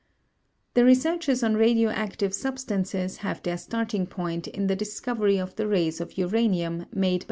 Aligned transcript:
The 0.73 0.83
researches 0.83 1.43
on 1.43 1.53
radioactive 1.57 2.33
substances 2.33 3.17
have 3.17 3.43
their 3.43 3.59
starting 3.59 4.07
point 4.07 4.47
in 4.47 4.65
the 4.65 4.75
discovery 4.75 5.37
of 5.37 5.55
the 5.57 5.67
rays 5.67 6.01
of 6.01 6.17
uranium 6.17 6.87
made 6.91 7.17
by 7.19 7.19
M. 7.19 7.19